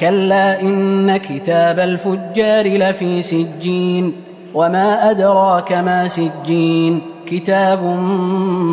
كلا 0.00 0.60
إن 0.62 1.16
كتاب 1.16 1.78
الفجار 1.78 2.66
لفي 2.66 3.22
سجين 3.22 4.12
وما 4.54 5.10
أدراك 5.10 5.72
ما 5.72 6.08
سجين 6.08 7.00
كتاب 7.26 7.84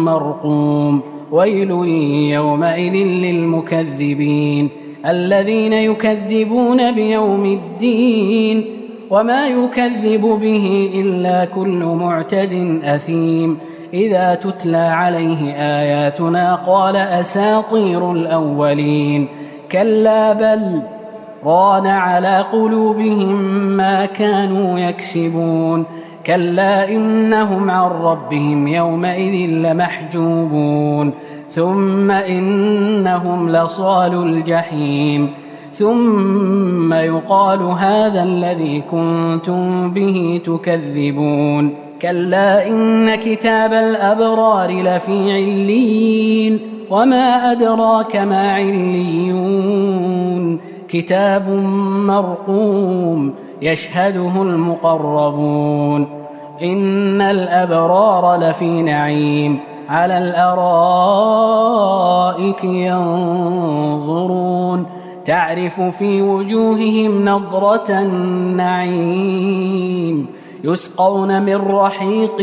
مرقوم 0.06 1.02
ويل 1.32 1.72
يومئذ 2.32 2.94
للمكذبين 2.94 4.70
الذين 5.06 5.74
يكذبون 5.74 6.92
بيوم 6.92 7.46
الدين 7.46 8.66
وما 9.10 9.48
يكذب 9.48 10.22
به 10.22 10.92
إلا 10.96 11.46
كل 11.46 11.98
معتد 12.02 12.82
أثيم 12.84 13.58
إذا 13.94 14.36
تتلى 14.36 14.78
عليه 14.78 15.54
آياتنا 15.54 16.56
قال 16.56 16.96
أساطير 16.96 18.12
الأولين 18.12 19.28
كلا 19.72 20.34
بل 20.34 20.82
ران 21.46 21.88
على 21.88 22.46
قلوبهم 22.52 23.42
ما 23.78 24.06
كانوا 24.06 24.80
يكسبون. 24.80 25.86
كلا 26.26 26.90
إنهم 26.90 27.72
عن 27.72 27.92
ربهم 27.92 28.68
يومئذ 28.68 29.50
لمحجوبون. 29.50 31.12
ثم 31.52 32.12
إنهم 32.12 33.50
لصال 33.50 34.14
الجحيم. 34.24 35.30
ثم 35.74 36.94
يقال 36.94 37.62
هذا 37.62 38.24
الذي 38.24 38.82
كنتم 38.92 39.92
به 39.92 40.42
تكذبون. 40.46 41.76
كلا 42.02 42.68
إن 42.68 43.16
كتاب 43.16 43.74
الأبرار 43.74 44.72
لفي 44.72 45.32
علين 45.32 46.60
وما 46.90 47.52
أدراك 47.52 48.16
ما 48.16 48.52
عليون. 48.52 49.98
كتاب 50.90 51.50
مرقوم 52.08 53.36
يشهده 53.62 54.42
المقربون 54.42 56.08
إن 56.62 57.22
الأبرار 57.22 58.36
لفي 58.36 58.82
نعيم 58.82 59.60
على 59.90 60.18
الأرائك 60.18 60.64
ينظرون 62.64 64.38
تعرف 65.26 65.82
في 65.82 66.22
وجوههم 66.22 67.26
نضرة 67.30 67.90
النعيم 67.90 69.58
يسقون 70.64 71.42
من 71.42 71.56
رحيق 71.56 72.42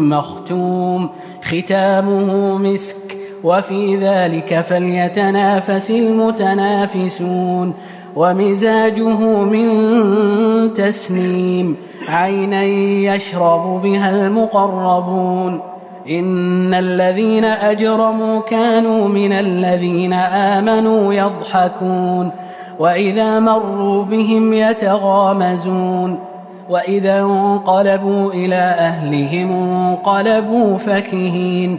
مختوم 0.00 1.08
ختامه 1.42 2.58
مسك 2.58 3.05
وفي 3.44 3.96
ذلك 3.96 4.60
فليتنافس 4.60 5.90
المتنافسون 5.90 7.74
ومزاجه 8.16 9.42
من 9.44 10.72
تسنيم 10.72 11.76
عينا 12.08 12.62
يشرب 13.14 13.82
بها 13.82 14.10
المقربون 14.10 15.60
إن 16.10 16.74
الذين 16.74 17.44
أجرموا 17.44 18.40
كانوا 18.40 19.08
من 19.08 19.32
الذين 19.32 20.12
آمنوا 20.12 21.14
يضحكون 21.14 22.30
وإذا 22.78 23.40
مروا 23.40 24.04
بهم 24.04 24.52
يتغامزون 24.52 26.18
وإذا 26.70 27.20
انقلبوا 27.20 28.32
إلى 28.32 28.56
أهلهم 28.56 29.52
انقلبوا 29.52 30.76
فكهين 30.76 31.78